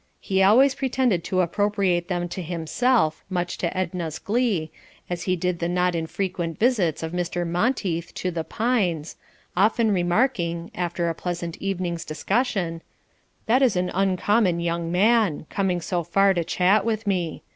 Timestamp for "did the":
5.35-5.69